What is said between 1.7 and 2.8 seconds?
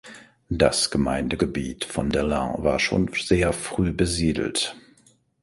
von Delain war